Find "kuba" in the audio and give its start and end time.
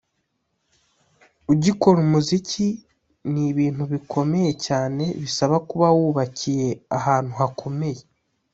5.69-5.87